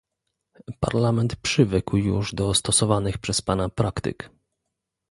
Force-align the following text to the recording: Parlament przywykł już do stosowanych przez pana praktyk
Parlament 0.81 1.35
przywykł 1.35 1.97
już 1.97 2.33
do 2.33 2.53
stosowanych 2.53 3.17
przez 3.17 3.41
pana 3.41 3.69
praktyk 3.69 4.29